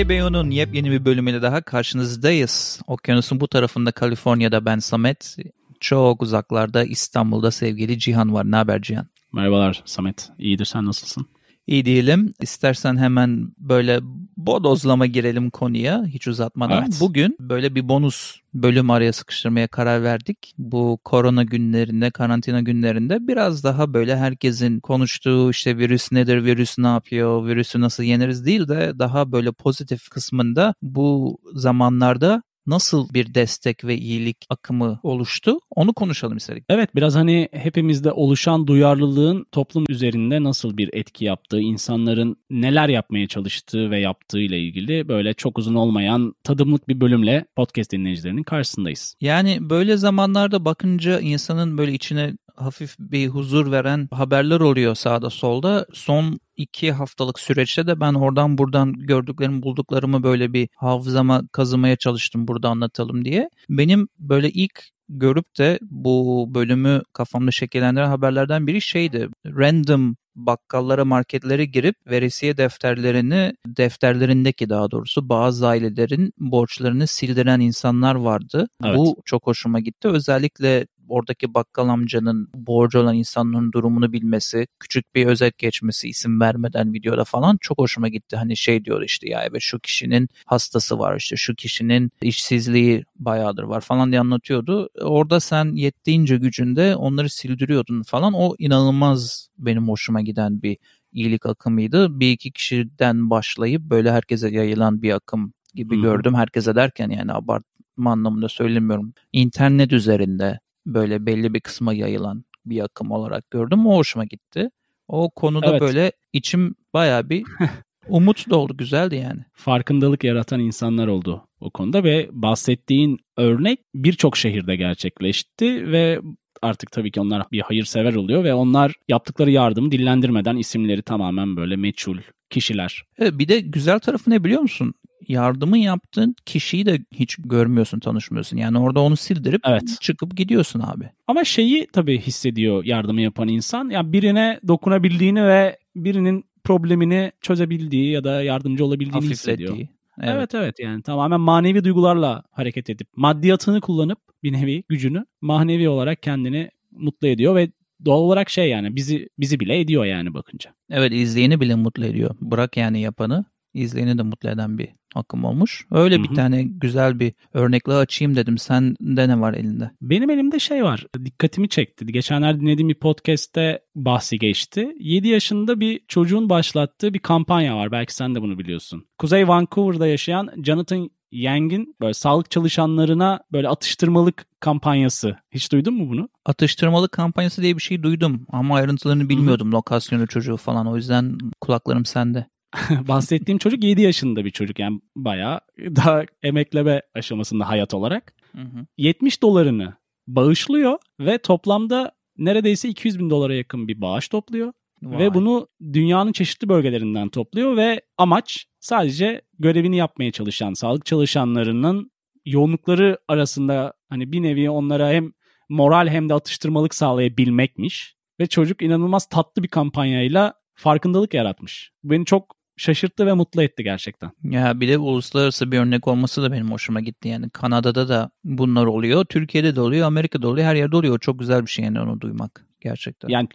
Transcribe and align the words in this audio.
YKBO'nun 0.00 0.50
yepyeni 0.50 0.90
bir 0.90 1.04
bölümüyle 1.04 1.42
daha 1.42 1.60
karşınızdayız. 1.60 2.80
Okyanusun 2.86 3.40
bu 3.40 3.48
tarafında 3.48 3.92
Kaliforniya'da 3.92 4.64
ben 4.64 4.78
Samet. 4.78 5.36
Çok 5.80 6.22
uzaklarda 6.22 6.84
İstanbul'da 6.84 7.50
sevgili 7.50 7.98
Cihan 7.98 8.34
var. 8.34 8.50
Ne 8.50 8.56
haber 8.56 8.82
Cihan? 8.82 9.06
Merhabalar 9.32 9.82
Samet. 9.84 10.28
İyidir 10.38 10.64
sen 10.64 10.86
nasılsın? 10.86 11.26
İyi 11.70 11.84
diyelim. 11.84 12.34
İstersen 12.40 12.96
hemen 12.96 13.52
böyle 13.58 14.00
bodozlama 14.36 15.06
girelim 15.06 15.50
konuya 15.50 16.04
hiç 16.04 16.26
uzatmadan. 16.28 16.82
Evet. 16.82 16.96
Bugün 17.00 17.36
böyle 17.40 17.74
bir 17.74 17.88
bonus 17.88 18.36
bölüm 18.54 18.90
araya 18.90 19.12
sıkıştırmaya 19.12 19.68
karar 19.68 20.02
verdik. 20.02 20.54
Bu 20.58 20.98
korona 21.04 21.42
günlerinde, 21.42 22.10
karantina 22.10 22.60
günlerinde 22.60 23.28
biraz 23.28 23.64
daha 23.64 23.94
böyle 23.94 24.16
herkesin 24.16 24.80
konuştuğu 24.80 25.50
işte 25.50 25.78
virüs 25.78 26.12
nedir, 26.12 26.44
virüs 26.44 26.78
ne 26.78 26.86
yapıyor, 26.86 27.46
virüsü 27.46 27.80
nasıl 27.80 28.02
yeneriz 28.02 28.46
değil 28.46 28.68
de 28.68 28.92
daha 28.98 29.32
böyle 29.32 29.52
pozitif 29.52 30.08
kısmında 30.08 30.74
bu 30.82 31.38
zamanlarda 31.54 32.42
nasıl 32.70 33.14
bir 33.14 33.34
destek 33.34 33.84
ve 33.84 33.96
iyilik 33.96 34.36
akımı 34.50 35.00
oluştu? 35.02 35.58
Onu 35.70 35.92
konuşalım 35.92 36.36
istedik. 36.36 36.64
Evet 36.68 36.96
biraz 36.96 37.14
hani 37.14 37.48
hepimizde 37.52 38.12
oluşan 38.12 38.66
duyarlılığın 38.66 39.46
toplum 39.52 39.84
üzerinde 39.88 40.42
nasıl 40.42 40.76
bir 40.76 40.90
etki 40.92 41.24
yaptığı, 41.24 41.60
insanların 41.60 42.36
neler 42.50 42.88
yapmaya 42.88 43.26
çalıştığı 43.26 43.90
ve 43.90 44.00
yaptığı 44.00 44.40
ile 44.40 44.60
ilgili 44.60 45.08
böyle 45.08 45.34
çok 45.34 45.58
uzun 45.58 45.74
olmayan 45.74 46.34
tadımlık 46.44 46.88
bir 46.88 47.00
bölümle 47.00 47.44
podcast 47.56 47.92
dinleyicilerinin 47.92 48.42
karşısındayız. 48.42 49.14
Yani 49.20 49.58
böyle 49.60 49.96
zamanlarda 49.96 50.64
bakınca 50.64 51.20
insanın 51.20 51.78
böyle 51.78 51.92
içine 51.92 52.32
hafif 52.60 52.96
bir 52.98 53.28
huzur 53.28 53.72
veren 53.72 54.08
haberler 54.12 54.60
oluyor 54.60 54.94
sağda 54.94 55.30
solda. 55.30 55.86
Son 55.92 56.40
iki 56.56 56.92
haftalık 56.92 57.40
süreçte 57.40 57.86
de 57.86 58.00
ben 58.00 58.14
oradan 58.14 58.58
buradan 58.58 58.92
gördüklerimi 58.92 59.62
bulduklarımı 59.62 60.22
böyle 60.22 60.52
bir 60.52 60.68
hafızama 60.76 61.42
kazımaya 61.52 61.96
çalıştım 61.96 62.48
burada 62.48 62.68
anlatalım 62.68 63.24
diye. 63.24 63.50
Benim 63.68 64.08
böyle 64.18 64.50
ilk 64.50 64.84
görüp 65.08 65.58
de 65.58 65.78
bu 65.82 66.46
bölümü 66.54 67.02
kafamda 67.12 67.50
şekillendiren 67.50 68.08
haberlerden 68.08 68.66
biri 68.66 68.80
şeydi. 68.80 69.28
Random 69.46 70.16
bakkallara, 70.34 71.04
marketlere 71.04 71.64
girip 71.64 71.96
veresiye 72.06 72.56
defterlerini, 72.56 73.52
defterlerindeki 73.66 74.68
daha 74.68 74.90
doğrusu 74.90 75.28
bazı 75.28 75.68
ailelerin 75.68 76.32
borçlarını 76.38 77.06
sildiren 77.06 77.60
insanlar 77.60 78.14
vardı. 78.14 78.68
Evet. 78.84 78.96
Bu 78.96 79.16
çok 79.24 79.46
hoşuma 79.46 79.80
gitti. 79.80 80.08
Özellikle 80.08 80.86
oradaki 81.10 81.54
bakkal 81.54 81.88
amcanın 81.88 82.48
borcu 82.54 82.98
olan 83.00 83.14
insanların 83.14 83.72
durumunu 83.72 84.12
bilmesi, 84.12 84.66
küçük 84.80 85.14
bir 85.14 85.26
özet 85.26 85.58
geçmesi 85.58 86.08
isim 86.08 86.40
vermeden 86.40 86.92
videoda 86.92 87.24
falan 87.24 87.58
çok 87.60 87.78
hoşuma 87.78 88.08
gitti. 88.08 88.36
Hani 88.36 88.56
şey 88.56 88.84
diyor 88.84 89.02
işte 89.02 89.28
ya 89.28 89.44
evet 89.50 89.62
şu 89.62 89.78
kişinin 89.78 90.28
hastası 90.46 90.98
var 90.98 91.16
işte 91.16 91.36
şu 91.36 91.54
kişinin 91.54 92.10
işsizliği 92.22 93.04
bayağıdır 93.16 93.62
var 93.62 93.80
falan 93.80 94.10
diye 94.10 94.20
anlatıyordu. 94.20 94.88
Orada 95.00 95.40
sen 95.40 95.74
yettiğince 95.74 96.36
gücünde 96.36 96.96
onları 96.96 97.30
sildiriyordun 97.30 98.02
falan. 98.02 98.32
O 98.34 98.54
inanılmaz 98.58 99.48
benim 99.58 99.88
hoşuma 99.88 100.20
giden 100.20 100.62
bir 100.62 100.76
iyilik 101.12 101.46
akımıydı. 101.46 102.20
Bir 102.20 102.30
iki 102.30 102.52
kişiden 102.52 103.30
başlayıp 103.30 103.82
böyle 103.82 104.12
herkese 104.12 104.48
yayılan 104.50 105.02
bir 105.02 105.12
akım 105.12 105.52
gibi 105.74 105.94
hmm. 105.94 106.02
gördüm. 106.02 106.34
Herkese 106.34 106.74
derken 106.74 107.08
yani 107.08 107.32
abartma 107.32 108.12
anlamında 108.12 108.48
söylemiyorum. 108.48 109.14
İnternet 109.32 109.92
üzerinde 109.92 110.60
böyle 110.86 111.26
belli 111.26 111.54
bir 111.54 111.60
kısma 111.60 111.94
yayılan 111.94 112.44
bir 112.66 112.80
akım 112.80 113.10
olarak 113.10 113.50
gördüm. 113.50 113.86
O 113.86 113.96
hoşuma 113.96 114.24
gitti. 114.24 114.70
O 115.08 115.30
konuda 115.30 115.70
evet. 115.70 115.80
böyle 115.80 116.12
içim 116.32 116.74
baya 116.94 117.30
bir 117.30 117.44
umut 118.08 118.50
doldu. 118.50 118.76
Güzeldi 118.76 119.16
yani. 119.16 119.40
Farkındalık 119.52 120.24
yaratan 120.24 120.60
insanlar 120.60 121.06
oldu 121.06 121.46
o 121.60 121.70
konuda 121.70 122.04
ve 122.04 122.28
bahsettiğin 122.32 123.18
örnek 123.36 123.78
birçok 123.94 124.36
şehirde 124.36 124.76
gerçekleşti 124.76 125.92
ve 125.92 126.20
artık 126.62 126.92
tabii 126.92 127.10
ki 127.10 127.20
onlar 127.20 127.46
bir 127.52 127.60
hayırsever 127.60 128.14
oluyor 128.14 128.44
ve 128.44 128.54
onlar 128.54 128.94
yaptıkları 129.08 129.50
yardımı 129.50 129.92
dillendirmeden 129.92 130.56
isimleri 130.56 131.02
tamamen 131.02 131.56
böyle 131.56 131.76
meçhul 131.76 132.18
kişiler. 132.50 133.02
Evet, 133.18 133.38
bir 133.38 133.48
de 133.48 133.60
güzel 133.60 133.98
tarafı 133.98 134.30
ne 134.30 134.44
biliyor 134.44 134.62
musun? 134.62 134.94
Yardımı 135.28 135.78
yaptığın 135.78 136.34
kişiyi 136.46 136.86
de 136.86 136.98
hiç 137.12 137.36
görmüyorsun, 137.36 138.00
tanışmıyorsun. 138.00 138.56
Yani 138.56 138.78
orada 138.78 139.00
onu 139.00 139.16
sildirip 139.16 139.60
evet. 139.64 139.98
çıkıp 140.00 140.36
gidiyorsun 140.36 140.80
abi. 140.80 141.10
Ama 141.26 141.44
şeyi 141.44 141.86
tabii 141.92 142.20
hissediyor 142.20 142.84
yardımı 142.84 143.20
yapan 143.20 143.48
insan. 143.48 143.84
Ya 143.84 143.92
yani 143.92 144.12
birine 144.12 144.60
dokunabildiğini 144.68 145.46
ve 145.46 145.78
birinin 145.96 146.44
problemini 146.64 147.32
çözebildiği 147.40 148.10
ya 148.10 148.24
da 148.24 148.42
yardımcı 148.42 148.84
olabildiğini 148.84 149.30
hissediyor. 149.30 149.76
Evet. 149.76 149.88
evet 150.36 150.54
evet 150.54 150.78
yani 150.78 151.02
tamamen 151.02 151.40
manevi 151.40 151.84
duygularla 151.84 152.42
hareket 152.50 152.90
edip 152.90 153.08
maddiyatını 153.16 153.80
kullanıp 153.80 154.18
bir 154.42 154.52
nevi 154.52 154.84
gücünü 154.88 155.24
manevi 155.40 155.88
olarak 155.88 156.22
kendini 156.22 156.70
mutlu 156.90 157.28
ediyor 157.28 157.54
ve 157.54 157.70
doğal 158.04 158.18
olarak 158.18 158.50
şey 158.50 158.70
yani 158.70 158.96
bizi 158.96 159.28
bizi 159.38 159.60
bile 159.60 159.80
ediyor 159.80 160.04
yani 160.04 160.34
bakınca. 160.34 160.74
Evet 160.90 161.12
izleyeni 161.12 161.60
bile 161.60 161.74
mutlu 161.74 162.04
ediyor. 162.04 162.36
Bırak 162.40 162.76
yani 162.76 163.00
yapanı 163.00 163.44
izleyeni 163.74 164.18
de 164.18 164.22
mutlu 164.22 164.48
eden 164.48 164.78
bir 164.78 164.88
akım 165.14 165.44
olmuş. 165.44 165.86
Öyle 165.90 166.14
Hı-hı. 166.16 166.24
bir 166.24 166.34
tane 166.34 166.62
güzel 166.62 167.20
bir 167.20 167.32
örnekle 167.52 167.92
açayım 167.92 168.36
dedim. 168.36 168.58
Sende 168.58 169.28
ne 169.28 169.40
var 169.40 169.54
elinde? 169.54 169.90
Benim 170.02 170.30
elimde 170.30 170.58
şey 170.58 170.84
var. 170.84 171.06
Dikkatimi 171.24 171.68
çekti. 171.68 172.06
Geçenlerde 172.06 172.60
dinlediğim 172.60 172.88
bir 172.88 172.94
podcast'te 172.94 173.80
bahsi 173.94 174.38
geçti. 174.38 174.94
7 175.00 175.28
yaşında 175.28 175.80
bir 175.80 176.00
çocuğun 176.08 176.48
başlattığı 176.48 177.14
bir 177.14 177.18
kampanya 177.18 177.76
var. 177.76 177.92
Belki 177.92 178.14
sen 178.14 178.34
de 178.34 178.42
bunu 178.42 178.58
biliyorsun. 178.58 179.04
Kuzey 179.18 179.48
Vancouver'da 179.48 180.06
yaşayan 180.06 180.50
Jonathan 180.64 181.10
Yang'in 181.32 181.96
böyle 182.00 182.14
sağlık 182.14 182.50
çalışanlarına 182.50 183.40
böyle 183.52 183.68
atıştırmalık 183.68 184.46
kampanyası. 184.60 185.36
Hiç 185.50 185.72
duydun 185.72 185.94
mu 185.94 186.08
bunu? 186.10 186.28
Atıştırmalık 186.46 187.12
kampanyası 187.12 187.62
diye 187.62 187.76
bir 187.76 187.82
şey 187.82 188.02
duydum 188.02 188.46
ama 188.48 188.76
ayrıntılarını 188.76 189.28
bilmiyordum. 189.28 189.68
Hı-hı. 189.68 189.76
Lokasyonu 189.76 190.26
çocuğu 190.26 190.56
falan. 190.56 190.86
O 190.86 190.96
yüzden 190.96 191.38
kulaklarım 191.60 192.04
sende. 192.04 192.46
bahsettiğim 193.08 193.58
çocuk 193.58 193.84
7 193.84 194.02
yaşında 194.02 194.44
bir 194.44 194.50
çocuk 194.50 194.78
yani 194.78 195.00
bayağı 195.16 195.60
daha 195.78 196.24
emekleme 196.42 197.02
aşamasında 197.14 197.68
hayat 197.68 197.94
olarak. 197.94 198.34
Hı 198.52 198.62
hı. 198.62 198.86
70 198.98 199.42
dolarını 199.42 199.94
bağışlıyor 200.26 200.98
ve 201.20 201.38
toplamda 201.38 202.12
neredeyse 202.38 202.88
200 202.88 203.18
bin 203.18 203.30
dolara 203.30 203.54
yakın 203.54 203.88
bir 203.88 204.00
bağış 204.00 204.28
topluyor. 204.28 204.72
Vay. 205.02 205.18
Ve 205.18 205.34
bunu 205.34 205.68
dünyanın 205.92 206.32
çeşitli 206.32 206.68
bölgelerinden 206.68 207.28
topluyor 207.28 207.76
ve 207.76 208.00
amaç 208.18 208.66
sadece 208.80 209.42
görevini 209.58 209.96
yapmaya 209.96 210.30
çalışan 210.30 210.74
sağlık 210.74 211.06
çalışanlarının 211.06 212.10
yoğunlukları 212.44 213.18
arasında 213.28 213.92
hani 214.08 214.32
bir 214.32 214.42
nevi 214.42 214.70
onlara 214.70 215.10
hem 215.10 215.32
moral 215.68 216.08
hem 216.08 216.28
de 216.28 216.34
atıştırmalık 216.34 216.94
sağlayabilmekmiş. 216.94 218.16
Ve 218.40 218.46
çocuk 218.46 218.82
inanılmaz 218.82 219.26
tatlı 219.28 219.62
bir 219.62 219.68
kampanyayla 219.68 220.54
farkındalık 220.74 221.34
yaratmış. 221.34 221.92
Beni 222.04 222.24
çok 222.24 222.56
şaşırttı 222.80 223.26
ve 223.26 223.32
mutlu 223.32 223.62
etti 223.62 223.84
gerçekten. 223.84 224.30
Ya 224.42 224.80
bir 224.80 224.88
de 224.88 224.98
uluslararası 224.98 225.72
bir 225.72 225.78
örnek 225.78 226.08
olması 226.08 226.42
da 226.42 226.52
benim 226.52 226.70
hoşuma 226.70 227.00
gitti. 227.00 227.28
Yani 227.28 227.50
Kanada'da 227.50 228.08
da 228.08 228.30
bunlar 228.44 228.86
oluyor, 228.86 229.24
Türkiye'de 229.24 229.76
de 229.76 229.80
oluyor, 229.80 230.06
Amerika'da 230.06 230.48
oluyor, 230.48 230.66
her 230.66 230.74
yerde 230.74 230.96
oluyor. 230.96 231.18
Çok 231.18 231.38
güzel 231.38 231.62
bir 231.62 231.70
şey 231.70 231.84
yani 231.84 232.00
onu 232.00 232.20
duymak 232.20 232.66
gerçekten. 232.80 233.28
Yani 233.28 233.48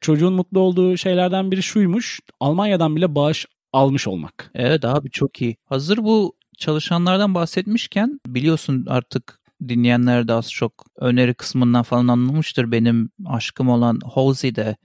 çocuğun 0.00 0.32
mutlu 0.32 0.60
olduğu 0.60 0.96
şeylerden 0.96 1.50
biri 1.50 1.62
şuymuş. 1.62 2.20
Almanya'dan 2.40 2.96
bile 2.96 3.14
bağış 3.14 3.46
almış 3.72 4.08
olmak. 4.08 4.50
Evet 4.54 4.84
abi 4.84 5.10
çok 5.10 5.42
iyi. 5.42 5.56
Hazır 5.64 5.98
bu 5.98 6.36
çalışanlardan 6.58 7.34
bahsetmişken 7.34 8.20
biliyorsun 8.26 8.86
artık 8.88 9.40
dinleyenler 9.68 10.28
de 10.28 10.32
az 10.32 10.52
çok 10.52 10.86
öneri 10.96 11.34
kısmından 11.34 11.82
falan 11.82 12.08
anlamıştır. 12.08 12.72
Benim 12.72 13.10
aşkım 13.26 13.68
olan 13.68 14.00
Halsey 14.14 14.54
de 14.54 14.76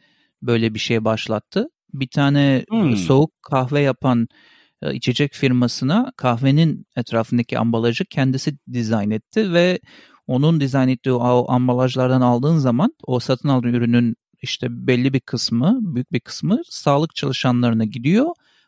böyle 0.42 0.74
bir 0.74 0.80
şey 0.80 1.06
başlattı 1.06 1.70
bir 1.94 2.08
tane 2.08 2.66
hmm. 2.70 2.96
soğuk 2.96 3.32
kahve 3.42 3.82
yapan 3.82 4.28
e, 4.82 4.94
içecek 4.94 5.34
firmasına 5.34 6.12
kahvenin 6.18 6.86
etrafındaki 6.96 7.60
ambalajı 7.60 8.06
kendisi 8.06 8.58
dizayn 8.74 9.12
etti 9.12 9.54
ve 9.54 9.80
onun 10.28 10.60
dizayn 10.60 10.88
ettiği 10.88 11.12
o 11.12 11.52
ambalajlardan 11.52 12.22
aldığın 12.22 12.58
zaman 12.58 12.94
o 13.04 13.20
satın 13.20 13.50
aldığın 13.50 13.74
ürünün 13.74 14.16
işte 14.42 14.68
belli 14.70 15.14
bir 15.14 15.20
kısmı, 15.20 15.80
büyük 15.82 16.14
bir 16.14 16.20
kısmı 16.20 16.62
sağlık 16.70 17.16
çalışanlarına 17.16 17.86
gidiyor. 17.86 18.28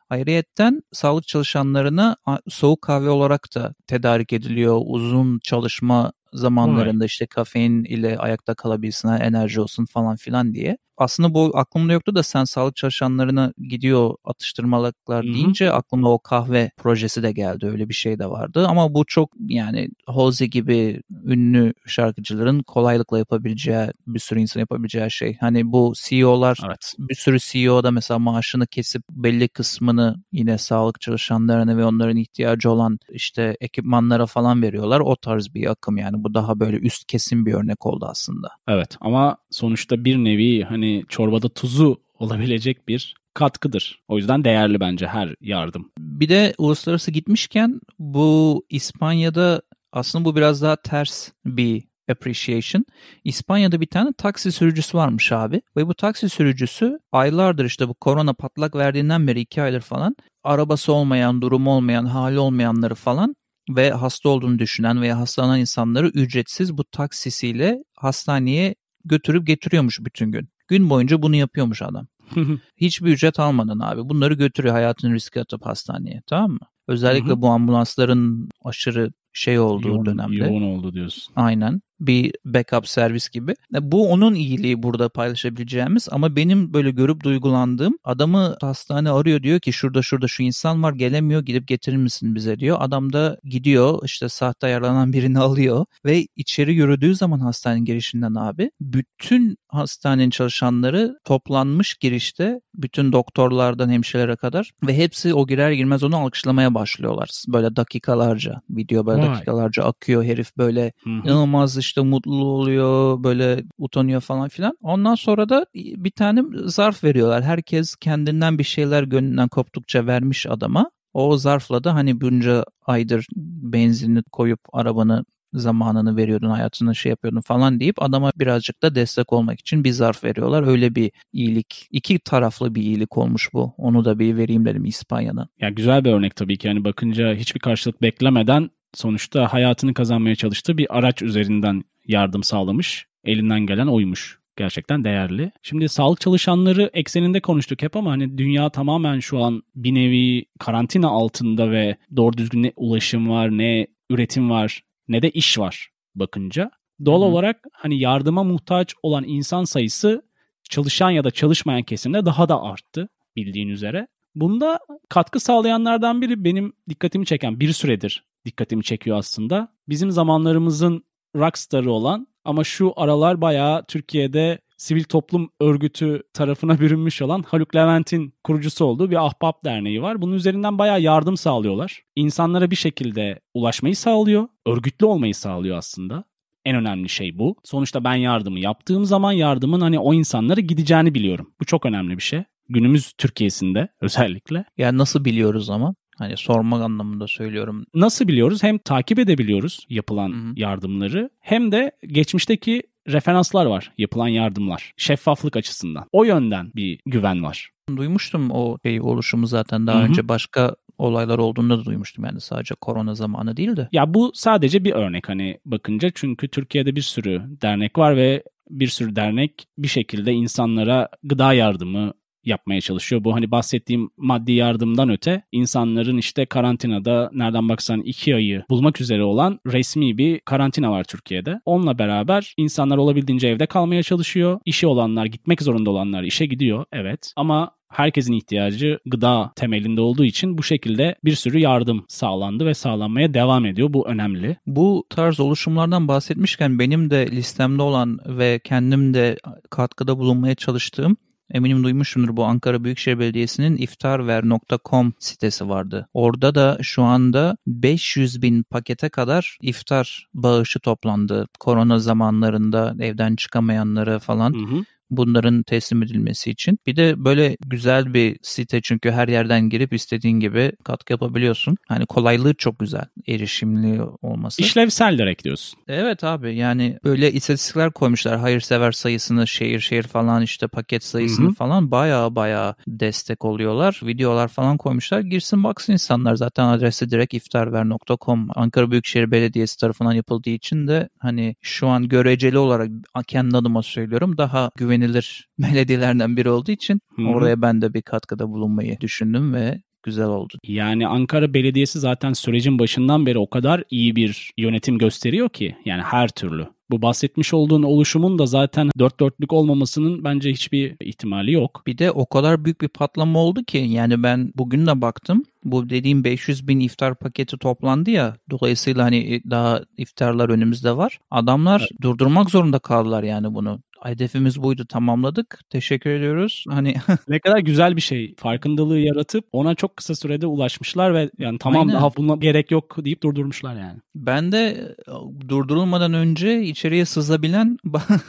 Ayrıyetten 0.09 0.81
sağlık 0.91 1.27
çalışanlarına 1.27 2.17
soğuk 2.47 2.81
kahve 2.81 3.09
olarak 3.09 3.47
da 3.55 3.73
tedarik 3.87 4.33
ediliyor. 4.33 4.81
Uzun 4.85 5.39
çalışma 5.43 6.11
zamanlarında 6.33 7.05
işte 7.05 7.27
kafein 7.27 7.83
ile 7.83 8.17
ayakta 8.17 8.55
kalabilsinler, 8.55 9.21
enerji 9.21 9.61
olsun 9.61 9.85
falan 9.85 10.15
filan 10.15 10.53
diye 10.53 10.77
aslında 10.99 11.33
bu 11.33 11.51
aklımda 11.53 11.93
yoktu 11.93 12.15
da 12.15 12.23
sen 12.23 12.43
sağlık 12.43 12.75
çalışanlarına 12.75 13.53
gidiyor 13.69 14.15
atıştırmalıklar 14.23 15.25
Hı-hı. 15.25 15.33
deyince 15.33 15.71
aklıma 15.71 16.11
o 16.11 16.19
kahve 16.19 16.71
projesi 16.77 17.23
de 17.23 17.31
geldi. 17.31 17.65
Öyle 17.65 17.89
bir 17.89 17.93
şey 17.93 18.19
de 18.19 18.29
vardı. 18.29 18.65
Ama 18.67 18.93
bu 18.93 19.05
çok 19.05 19.29
yani 19.47 19.89
Halsey 20.05 20.47
gibi 20.47 21.01
ünlü 21.25 21.73
şarkıcıların 21.85 22.59
kolaylıkla 22.63 23.17
yapabileceği 23.17 23.87
bir 24.07 24.19
sürü 24.19 24.39
insan 24.39 24.59
yapabileceği 24.59 25.11
şey. 25.11 25.37
Hani 25.39 25.71
bu 25.71 25.93
CEO'lar 25.97 26.59
evet. 26.67 26.93
bir 26.99 27.15
sürü 27.15 27.39
CEO 27.39 27.83
da 27.83 27.91
mesela 27.91 28.19
maaşını 28.19 28.67
kesip 28.67 29.03
belli 29.09 29.47
kısmını 29.47 30.15
yine 30.31 30.57
sağlık 30.57 31.01
çalışanlarına 31.01 31.77
ve 31.77 31.85
onların 31.85 32.17
ihtiyacı 32.17 32.71
olan 32.71 32.99
işte 33.09 33.57
ekipmanlara 33.61 34.25
falan 34.25 34.61
veriyorlar. 34.61 34.99
O 34.99 35.15
tarz 35.15 35.53
bir 35.53 35.71
akım 35.71 35.97
yani. 35.97 36.18
Bu 36.23 36.33
daha 36.33 36.59
böyle 36.59 36.77
üst 36.77 37.07
kesim 37.07 37.45
bir 37.45 37.53
örnek 37.53 37.85
oldu 37.85 38.05
aslında. 38.09 38.49
Evet 38.67 38.97
ama 39.01 39.37
sonuçta 39.51 40.05
bir 40.05 40.17
nevi 40.17 40.63
hani 40.63 41.03
çorbada 41.09 41.49
tuzu 41.49 42.01
olabilecek 42.19 42.87
bir 42.87 43.15
katkıdır. 43.33 44.03
O 44.07 44.17
yüzden 44.17 44.43
değerli 44.43 44.79
bence 44.79 45.07
her 45.07 45.35
yardım. 45.41 45.91
Bir 45.99 46.29
de 46.29 46.53
uluslararası 46.57 47.11
gitmişken 47.11 47.81
bu 47.99 48.65
İspanya'da 48.69 49.61
aslında 49.91 50.25
bu 50.25 50.35
biraz 50.35 50.61
daha 50.61 50.75
ters 50.75 51.31
bir 51.45 51.83
appreciation. 52.11 52.85
İspanya'da 53.23 53.81
bir 53.81 53.85
tane 53.85 54.13
taksi 54.13 54.51
sürücüsü 54.51 54.97
varmış 54.97 55.31
abi. 55.31 55.61
Ve 55.77 55.87
bu 55.87 55.93
taksi 55.93 56.29
sürücüsü 56.29 56.99
aylardır 57.11 57.65
işte 57.65 57.87
bu 57.87 57.93
korona 57.93 58.33
patlak 58.33 58.75
verdiğinden 58.75 59.27
beri 59.27 59.39
iki 59.39 59.61
aydır 59.61 59.81
falan 59.81 60.15
arabası 60.43 60.93
olmayan, 60.93 61.41
durumu 61.41 61.71
olmayan, 61.71 62.05
hali 62.05 62.39
olmayanları 62.39 62.95
falan 62.95 63.35
ve 63.69 63.91
hasta 63.91 64.29
olduğunu 64.29 64.59
düşünen 64.59 65.01
veya 65.01 65.19
hastalanan 65.19 65.59
insanları 65.59 66.07
ücretsiz 66.07 66.77
bu 66.77 66.83
taksisiyle 66.83 67.83
hastaneye 67.95 68.75
götürüp 69.05 69.47
getiriyormuş 69.47 69.99
bütün 70.01 70.31
gün. 70.31 70.49
Gün 70.67 70.89
boyunca 70.89 71.21
bunu 71.21 71.35
yapıyormuş 71.35 71.81
adam. 71.81 72.07
Hiçbir 72.77 73.11
ücret 73.11 73.39
almadan 73.39 73.79
abi. 73.79 74.09
Bunları 74.09 74.33
götürüyor 74.33 74.73
hayatını 74.73 75.13
riske 75.13 75.41
atıp 75.41 75.65
hastaneye 75.65 76.21
tamam 76.27 76.51
mı? 76.51 76.59
Özellikle 76.87 77.41
bu 77.41 77.47
ambulansların 77.47 78.49
aşırı 78.65 79.11
şey 79.33 79.59
olduğu 79.59 79.87
yoğun, 79.87 80.05
dönemde. 80.05 80.35
Yoğun 80.35 80.61
oldu 80.61 80.93
diyorsun. 80.93 81.33
Aynen 81.35 81.81
bir 81.99 82.31
backup 82.45 82.87
servis 82.87 83.29
gibi. 83.29 83.51
E, 83.75 83.91
bu 83.91 84.11
onun 84.11 84.33
iyiliği 84.33 84.83
burada 84.83 85.09
paylaşabileceğimiz 85.09 86.07
ama 86.11 86.35
benim 86.35 86.73
böyle 86.73 86.91
görüp 86.91 87.23
duygulandığım 87.23 87.97
adamı 88.03 88.55
hastane 88.61 89.09
arıyor 89.09 89.43
diyor 89.43 89.59
ki 89.59 89.73
şurada 89.73 90.01
şurada 90.01 90.27
şu 90.27 90.43
insan 90.43 90.83
var 90.83 90.93
gelemiyor 90.93 91.41
gidip 91.41 91.67
getirir 91.67 91.97
misin 91.97 92.35
bize 92.35 92.59
diyor. 92.59 92.77
Adam 92.79 93.13
da 93.13 93.39
gidiyor 93.43 93.99
işte 94.05 94.29
sahte 94.29 94.67
ayarlanan 94.67 95.13
birini 95.13 95.39
alıyor 95.49 95.85
ve 96.05 96.27
içeri 96.35 96.73
yürüdüğü 96.73 97.15
zaman 97.15 97.39
hastanenin 97.39 97.85
girişinden 97.85 98.35
abi 98.35 98.71
bütün 98.81 99.57
hastanenin 99.67 100.29
çalışanları 100.29 101.15
toplanmış 101.25 101.95
girişte 101.95 102.59
bütün 102.75 103.11
doktorlardan 103.11 103.89
hemşirelere 103.89 104.35
kadar 104.35 104.71
ve 104.87 104.97
hepsi 104.97 105.33
o 105.33 105.47
girer 105.47 105.71
girmez 105.71 106.03
onu 106.03 106.17
alkışlamaya 106.17 106.73
başlıyorlar. 106.73 107.29
Böyle 107.47 107.75
dakikalarca 107.75 108.48
video 108.69 109.05
böyle 109.05 109.21
Vay. 109.21 109.29
dakikalarca 109.29 109.83
akıyor 109.83 110.23
herif 110.23 110.57
böyle 110.57 110.93
Hı-hı. 111.03 111.13
inanılmaz 111.13 111.77
işte 111.77 112.01
mutlu 112.01 112.45
oluyor 112.45 113.23
böyle 113.23 113.63
utanıyor 113.77 114.21
falan 114.21 114.49
filan. 114.49 114.77
Ondan 114.81 115.15
sonra 115.15 115.49
da 115.49 115.65
bir 115.75 116.11
tane 116.11 116.43
zarf 116.65 117.03
veriyorlar. 117.03 117.43
Herkes 117.43 117.95
kendinden 117.95 118.57
bir 118.57 118.63
şeyler 118.63 119.03
gönlünden 119.03 119.47
koptukça 119.47 120.07
vermiş 120.07 120.45
adama. 120.45 120.91
O 121.13 121.37
zarfla 121.37 121.83
da 121.83 121.95
hani 121.95 122.21
bunca 122.21 122.65
aydır 122.85 123.27
benzinini 123.35 124.23
koyup 124.31 124.59
arabanı 124.73 125.25
zamanını 125.53 126.17
veriyordun, 126.17 126.49
hayatını 126.49 126.95
şey 126.95 127.09
yapıyordun 127.09 127.41
falan 127.41 127.79
deyip 127.79 128.01
adama 128.01 128.31
birazcık 128.35 128.83
da 128.83 128.95
destek 128.95 129.33
olmak 129.33 129.59
için 129.59 129.83
bir 129.83 129.91
zarf 129.91 130.23
veriyorlar. 130.23 130.67
Öyle 130.67 130.95
bir 130.95 131.11
iyilik, 131.33 131.87
iki 131.91 132.19
taraflı 132.19 132.75
bir 132.75 132.81
iyilik 132.81 133.17
olmuş 133.17 133.49
bu. 133.53 133.73
Onu 133.77 134.05
da 134.05 134.19
bir 134.19 134.37
vereyim 134.37 134.65
dedim 134.65 134.85
İspanya'dan. 134.85 135.47
Ya 135.61 135.69
güzel 135.69 136.05
bir 136.05 136.11
örnek 136.11 136.35
tabii 136.35 136.57
ki. 136.57 136.67
Yani 136.67 136.83
bakınca 136.83 137.33
hiçbir 137.33 137.59
karşılık 137.59 138.01
beklemeden 138.01 138.69
sonuçta 138.93 139.53
hayatını 139.53 139.93
kazanmaya 139.93 140.35
çalıştığı 140.35 140.77
bir 140.77 140.97
araç 140.97 141.21
üzerinden 141.21 141.83
yardım 142.07 142.43
sağlamış. 142.43 143.07
Elinden 143.23 143.59
gelen 143.59 143.87
oymuş. 143.87 144.39
Gerçekten 144.57 145.03
değerli. 145.03 145.51
Şimdi 145.63 145.89
sağlık 145.89 146.21
çalışanları 146.21 146.89
ekseninde 146.93 147.39
konuştuk 147.39 147.81
hep 147.81 147.95
ama 147.95 148.11
hani 148.11 148.37
dünya 148.37 148.69
tamamen 148.69 149.19
şu 149.19 149.43
an 149.43 149.63
bir 149.75 149.95
nevi 149.95 150.45
karantina 150.59 151.07
altında 151.07 151.71
ve 151.71 151.97
doğru 152.15 152.37
düzgün 152.37 152.63
ne 152.63 152.73
ulaşım 152.75 153.29
var 153.29 153.57
ne 153.57 153.87
üretim 154.09 154.49
var 154.49 154.81
ne 155.09 155.21
de 155.21 155.29
iş 155.29 155.59
var 155.59 155.89
bakınca. 156.15 156.71
Doğal 157.05 157.21
Hı-hı. 157.21 157.29
olarak 157.29 157.65
hani 157.73 157.99
yardıma 157.99 158.43
muhtaç 158.43 158.93
olan 159.03 159.23
insan 159.27 159.63
sayısı 159.63 160.21
çalışan 160.69 161.11
ya 161.11 161.23
da 161.23 161.31
çalışmayan 161.31 161.83
kesimde 161.83 162.25
daha 162.25 162.49
da 162.49 162.61
arttı 162.61 163.09
bildiğin 163.35 163.69
üzere. 163.69 164.07
Bunda 164.35 164.79
katkı 165.09 165.39
sağlayanlardan 165.39 166.21
biri 166.21 166.43
benim 166.43 166.73
dikkatimi 166.89 167.25
çeken 167.25 167.59
bir 167.59 167.73
süredir 167.73 168.23
dikkatimi 168.45 168.83
çekiyor 168.83 169.17
aslında. 169.17 169.67
Bizim 169.89 170.11
zamanlarımızın 170.11 171.03
rockstarı 171.35 171.91
olan 171.91 172.27
ama 172.43 172.63
şu 172.63 172.93
aralar 172.95 173.41
bayağı 173.41 173.85
Türkiye'de 173.85 174.59
sivil 174.79 175.03
toplum 175.03 175.49
örgütü 175.59 176.23
tarafına 176.33 176.79
bürünmüş 176.79 177.21
olan 177.21 177.43
Haluk 177.47 177.75
Levent'in 177.75 178.33
kurucusu 178.43 178.85
olduğu 178.85 179.11
bir 179.11 179.25
ahbap 179.25 179.65
derneği 179.65 180.01
var. 180.01 180.21
Bunun 180.21 180.33
üzerinden 180.33 180.77
bayağı 180.77 181.01
yardım 181.01 181.37
sağlıyorlar. 181.37 182.01
İnsanlara 182.15 182.71
bir 182.71 182.75
şekilde 182.75 183.39
ulaşmayı 183.53 183.95
sağlıyor. 183.95 184.47
Örgütlü 184.65 185.05
olmayı 185.05 185.35
sağlıyor 185.35 185.77
aslında. 185.77 186.23
En 186.65 186.75
önemli 186.75 187.09
şey 187.09 187.37
bu. 187.37 187.55
Sonuçta 187.63 188.03
ben 188.03 188.15
yardımı 188.15 188.59
yaptığım 188.59 189.05
zaman 189.05 189.31
yardımın 189.31 189.81
hani 189.81 189.99
o 189.99 190.13
insanlara 190.13 190.61
gideceğini 190.61 191.13
biliyorum. 191.13 191.53
Bu 191.61 191.65
çok 191.65 191.85
önemli 191.85 192.17
bir 192.17 192.23
şey. 192.23 192.43
Günümüz 192.69 193.13
Türkiye'sinde 193.17 193.87
özellikle. 194.01 194.65
Yani 194.77 194.97
nasıl 194.97 195.25
biliyoruz 195.25 195.69
ama? 195.69 195.95
Hani 196.19 196.37
sormak 196.37 196.81
anlamında 196.81 197.27
söylüyorum. 197.27 197.85
Nasıl 197.93 198.27
biliyoruz? 198.27 198.63
Hem 198.63 198.77
takip 198.77 199.19
edebiliyoruz 199.19 199.85
yapılan 199.89 200.29
Hı-hı. 200.29 200.53
yardımları 200.55 201.29
hem 201.39 201.71
de 201.71 201.91
geçmişteki 202.07 202.83
referanslar 203.07 203.65
var 203.65 203.91
yapılan 203.97 204.27
yardımlar 204.27 204.93
şeffaflık 204.97 205.55
açısından. 205.57 206.05
O 206.11 206.23
yönden 206.23 206.71
bir 206.75 206.99
güven 207.05 207.43
var. 207.43 207.69
Duymuştum 207.95 208.51
o 208.51 208.77
şey 208.85 209.01
oluşumu 209.01 209.47
zaten 209.47 209.87
daha 209.87 209.99
Hı-hı. 209.99 210.07
önce 210.07 210.27
başka 210.27 210.75
olaylar 210.97 211.37
olduğunda 211.37 211.79
da 211.79 211.85
duymuştum 211.85 212.25
yani 212.25 212.41
sadece 212.41 212.75
korona 212.75 213.15
zamanı 213.15 213.57
değil 213.57 213.77
de. 213.77 213.89
Ya 213.91 214.13
bu 214.13 214.31
sadece 214.33 214.83
bir 214.83 214.91
örnek 214.91 215.29
hani 215.29 215.59
bakınca 215.65 216.11
çünkü 216.15 216.47
Türkiye'de 216.47 216.95
bir 216.95 217.01
sürü 217.01 217.41
dernek 217.61 217.97
var 217.97 218.15
ve 218.15 218.43
bir 218.69 218.87
sürü 218.87 219.15
dernek 219.15 219.67
bir 219.77 219.87
şekilde 219.87 220.33
insanlara 220.33 221.09
gıda 221.23 221.53
yardımı, 221.53 222.13
yapmaya 222.45 222.81
çalışıyor. 222.81 223.23
Bu 223.23 223.35
hani 223.35 223.51
bahsettiğim 223.51 224.09
maddi 224.17 224.51
yardımdan 224.51 225.09
öte 225.09 225.43
insanların 225.51 226.17
işte 226.17 226.45
karantinada 226.45 227.29
nereden 227.33 227.69
baksan 227.69 228.01
iki 228.01 228.35
ayı 228.35 228.63
bulmak 228.69 229.01
üzere 229.01 229.23
olan 229.23 229.59
resmi 229.67 230.17
bir 230.17 230.39
karantina 230.39 230.91
var 230.91 231.03
Türkiye'de. 231.03 231.61
Onunla 231.65 231.99
beraber 231.99 232.53
insanlar 232.57 232.97
olabildiğince 232.97 233.47
evde 233.47 233.65
kalmaya 233.65 234.03
çalışıyor. 234.03 234.59
İşi 234.65 234.87
olanlar, 234.87 235.25
gitmek 235.25 235.61
zorunda 235.61 235.89
olanlar 235.89 236.23
işe 236.23 236.45
gidiyor 236.45 236.85
evet. 236.91 237.33
Ama 237.35 237.71
herkesin 237.89 238.33
ihtiyacı 238.33 238.99
gıda 239.05 239.51
temelinde 239.55 240.01
olduğu 240.01 240.25
için 240.25 240.57
bu 240.57 240.63
şekilde 240.63 241.15
bir 241.25 241.35
sürü 241.35 241.59
yardım 241.59 242.05
sağlandı 242.07 242.65
ve 242.65 242.73
sağlanmaya 242.73 243.33
devam 243.33 243.65
ediyor. 243.65 243.93
Bu 243.93 244.07
önemli. 244.07 244.57
Bu 244.67 245.05
tarz 245.09 245.39
oluşumlardan 245.39 246.07
bahsetmişken 246.07 246.79
benim 246.79 247.09
de 247.09 247.27
listemde 247.31 247.81
olan 247.81 248.19
ve 248.25 248.59
kendim 248.63 249.13
de 249.13 249.37
katkıda 249.69 250.19
bulunmaya 250.19 250.55
çalıştığım 250.55 251.17
Eminim 251.51 251.83
duymuşsundur 251.83 252.37
bu 252.37 252.45
Ankara 252.45 252.83
Büyükşehir 252.83 253.19
Belediyesi'nin 253.19 253.77
iftarver.com 253.77 255.13
sitesi 255.19 255.69
vardı. 255.69 256.07
Orada 256.13 256.55
da 256.55 256.77
şu 256.81 257.03
anda 257.03 257.57
500 257.67 258.41
bin 258.41 258.63
pakete 258.63 259.09
kadar 259.09 259.57
iftar 259.61 260.27
bağışı 260.33 260.79
toplandı. 260.79 261.47
Korona 261.59 261.99
zamanlarında 261.99 262.95
evden 262.99 263.35
çıkamayanlara 263.35 264.19
falan. 264.19 264.53
Hı 264.53 264.75
hı 264.75 264.83
bunların 265.09 265.63
teslim 265.63 266.03
edilmesi 266.03 266.51
için. 266.51 266.79
Bir 266.87 266.95
de 266.95 267.13
böyle 267.17 267.57
güzel 267.65 268.13
bir 268.13 268.37
site 268.41 268.81
çünkü 268.81 269.11
her 269.11 269.27
yerden 269.27 269.69
girip 269.69 269.93
istediğin 269.93 270.39
gibi 270.39 270.71
katkı 270.83 271.13
yapabiliyorsun. 271.13 271.77
Hani 271.87 272.05
kolaylığı 272.05 272.53
çok 272.53 272.79
güzel 272.79 273.05
erişimli 273.27 274.01
olması. 274.21 274.61
İşlevsel 274.61 275.19
ekliyorsun. 275.19 275.79
Evet 275.87 276.23
abi 276.23 276.55
yani 276.55 276.99
böyle 277.03 277.31
istatistikler 277.31 277.91
koymuşlar. 277.91 278.39
Hayırsever 278.39 278.91
sayısını 278.91 279.47
şehir 279.47 279.79
şehir 279.79 280.03
falan 280.03 280.41
işte 280.41 280.67
paket 280.67 281.03
sayısını 281.03 281.45
Hı-hı. 281.45 281.53
falan 281.53 281.91
baya 281.91 282.35
baya 282.35 282.75
destek 282.87 283.45
oluyorlar. 283.45 283.99
Videolar 284.03 284.47
falan 284.47 284.77
koymuşlar. 284.77 285.19
Girsin 285.19 285.63
baksın 285.63 285.93
insanlar 285.93 286.35
zaten 286.35 286.65
adresi 286.65 287.09
direkt 287.11 287.33
iftarver.com 287.33 288.47
Ankara 288.55 288.91
Büyükşehir 288.91 289.31
Belediyesi 289.31 289.79
tarafından 289.79 290.13
yapıldığı 290.13 290.49
için 290.49 290.87
de 290.87 291.09
hani 291.19 291.55
şu 291.61 291.87
an 291.87 292.07
göreceli 292.07 292.57
olarak 292.57 292.89
kendi 293.27 293.57
adıma 293.57 293.83
söylüyorum 293.83 294.37
daha 294.37 294.71
güvenilir 294.75 294.98
güvenilir 294.99 295.47
belediyelerden 295.59 296.37
biri 296.37 296.49
olduğu 296.49 296.71
için 296.71 297.01
Hı-hı. 297.15 297.27
oraya 297.27 297.61
ben 297.61 297.81
de 297.81 297.93
bir 297.93 298.01
katkıda 298.01 298.49
bulunmayı 298.49 298.99
düşündüm 298.99 299.53
ve 299.53 299.81
güzel 300.03 300.27
oldu. 300.27 300.53
Yani 300.63 301.07
Ankara 301.07 301.53
Belediyesi 301.53 301.99
zaten 301.99 302.33
sürecin 302.33 302.79
başından 302.79 303.25
beri 303.25 303.37
o 303.37 303.49
kadar 303.49 303.83
iyi 303.89 304.15
bir 304.15 304.51
yönetim 304.57 304.97
gösteriyor 304.97 305.49
ki 305.49 305.75
yani 305.85 306.01
her 306.01 306.27
türlü. 306.27 306.67
Bu 306.91 307.01
bahsetmiş 307.01 307.53
olduğun 307.53 307.83
oluşumun 307.83 308.39
da 308.39 308.45
zaten 308.45 308.89
dört 308.99 309.19
dörtlük 309.19 309.53
olmamasının 309.53 310.23
bence 310.23 310.51
hiçbir 310.51 310.95
ihtimali 311.01 311.51
yok. 311.51 311.83
Bir 311.87 311.97
de 311.97 312.11
o 312.11 312.25
kadar 312.25 312.65
büyük 312.65 312.81
bir 312.81 312.87
patlama 312.87 313.39
oldu 313.39 313.63
ki 313.63 313.77
yani 313.77 314.23
ben 314.23 314.51
bugün 314.55 314.85
de 314.87 315.01
baktım. 315.01 315.43
Bu 315.63 315.89
dediğim 315.89 316.23
500 316.23 316.67
bin 316.67 316.79
iftar 316.79 317.15
paketi 317.15 317.57
toplandı 317.57 318.09
ya. 318.11 318.35
Dolayısıyla 318.49 319.03
hani 319.03 319.41
daha 319.49 319.81
iftarlar 319.97 320.49
önümüzde 320.49 320.97
var. 320.97 321.19
Adamlar 321.31 321.79
evet. 321.79 322.01
durdurmak 322.01 322.49
zorunda 322.49 322.79
kaldılar 322.79 323.23
yani 323.23 323.53
bunu 323.53 323.79
hedefimiz 324.03 324.61
buydu 324.61 324.85
tamamladık. 324.85 325.59
Teşekkür 325.69 326.09
ediyoruz. 326.09 326.65
Hani 326.69 326.95
ne 327.27 327.39
kadar 327.39 327.57
güzel 327.57 327.95
bir 327.95 328.01
şey. 328.01 328.35
Farkındalığı 328.35 328.99
yaratıp 328.99 329.45
ona 329.51 329.75
çok 329.75 329.97
kısa 329.97 330.15
sürede 330.15 330.47
ulaşmışlar 330.47 331.13
ve 331.13 331.29
yani 331.37 331.57
tamam 331.57 331.81
Aynen. 331.81 331.95
daha 331.95 332.15
buna 332.15 332.35
gerek 332.35 332.71
yok 332.71 333.05
deyip 333.05 333.23
durdurmuşlar 333.23 333.75
yani. 333.75 333.99
Ben 334.15 334.51
de 334.51 334.95
e, 335.07 335.11
durdurulmadan 335.49 336.13
önce 336.13 336.63
içeriye 336.63 337.05
sızabilen 337.05 337.77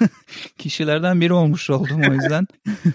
kişilerden 0.58 1.20
biri 1.20 1.32
olmuş 1.32 1.70
oldum 1.70 2.00
o 2.10 2.12
yüzden. 2.12 2.46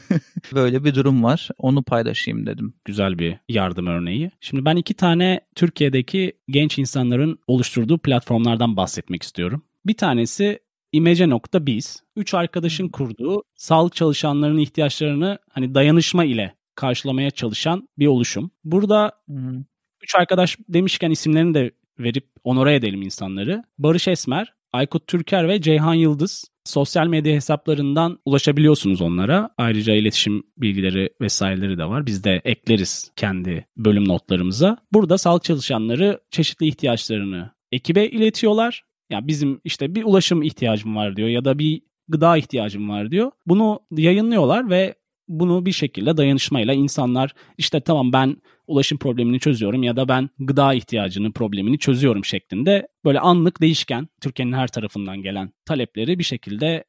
Böyle 0.54 0.84
bir 0.84 0.96
durum 0.96 1.24
var. 1.24 1.50
Onu 1.58 1.84
paylaşayım 1.84 2.46
dedim. 2.46 2.74
Güzel 2.86 3.20
bir 3.20 3.38
yardım 3.50 3.88
örneği. 3.88 4.32
Şimdi 4.42 4.66
ben 4.66 4.76
iki 4.76 4.94
tane 4.94 5.42
Türkiye'deki 5.56 6.34
genç 6.50 6.80
insanların 6.80 7.40
oluşturduğu 7.48 7.98
platformlardan 7.98 8.78
bahsetmek 8.78 9.24
istiyorum. 9.24 9.64
Bir 9.86 9.98
tanesi 9.98 10.60
imece.biz. 10.96 12.04
Üç 12.16 12.34
arkadaşın 12.34 12.90
kurduğu 12.90 13.44
sağlık 13.56 13.96
çalışanlarının 13.96 14.60
ihtiyaçlarını 14.60 15.40
hani 15.50 15.76
dayanışma 15.76 16.26
ile 16.26 16.56
karşılamaya 16.76 17.32
çalışan 17.32 17.90
bir 18.00 18.08
oluşum. 18.08 18.52
Burada 18.64 19.12
hmm. 19.28 19.64
üç 20.04 20.16
arkadaş 20.16 20.58
demişken 20.70 21.12
isimlerini 21.12 21.54
de 21.54 21.72
verip 22.00 22.28
onore 22.44 22.76
edelim 22.76 23.02
insanları. 23.02 23.64
Barış 23.78 24.08
Esmer, 24.08 24.54
Aykut 24.74 25.08
Türker 25.08 25.48
ve 25.48 25.62
Ceyhan 25.62 25.94
Yıldız 25.94 26.46
sosyal 26.64 27.08
medya 27.08 27.36
hesaplarından 27.36 28.20
ulaşabiliyorsunuz 28.26 29.02
onlara. 29.02 29.50
Ayrıca 29.58 29.94
iletişim 29.94 30.44
bilgileri 30.58 31.10
vesaireleri 31.22 31.78
de 31.78 31.86
var. 31.86 32.06
Biz 32.06 32.24
de 32.24 32.42
ekleriz 32.46 33.12
kendi 33.16 33.68
bölüm 33.78 34.08
notlarımıza. 34.08 34.78
Burada 34.94 35.18
sağlık 35.18 35.44
çalışanları 35.44 36.20
çeşitli 36.32 36.68
ihtiyaçlarını 36.68 37.52
ekibe 37.72 38.06
iletiyorlar 38.06 38.84
ya 39.10 39.28
bizim 39.28 39.62
işte 39.64 39.96
bir 39.96 40.04
ulaşım 40.04 40.44
ihtiyacım 40.44 40.96
var 40.96 41.16
diyor 41.16 41.30
ya 41.30 41.46
da 41.46 41.60
bir 41.60 41.82
gıda 42.08 42.38
ihtiyacım 42.38 42.90
var 42.90 43.12
diyor. 43.12 43.32
Bunu 43.46 43.80
yayınlıyorlar 43.92 44.70
ve 44.70 44.96
bunu 45.28 45.66
bir 45.66 45.72
şekilde 45.72 46.18
dayanışmayla 46.18 46.74
insanlar 46.74 47.34
işte 47.58 47.80
tamam 47.82 48.14
ben 48.14 48.38
ulaşım 48.68 48.98
problemini 48.98 49.40
çözüyorum 49.40 49.84
ya 49.84 49.96
da 49.96 50.08
ben 50.08 50.30
gıda 50.40 50.74
ihtiyacının 50.74 51.32
problemini 51.32 51.80
çözüyorum 51.80 52.26
şeklinde 52.26 52.88
böyle 53.06 53.20
anlık 53.20 53.62
değişken 53.62 54.08
Türkiye'nin 54.22 54.54
her 54.54 54.68
tarafından 54.68 55.22
gelen 55.22 55.52
talepleri 55.66 56.20
bir 56.20 56.24
şekilde 56.24 56.84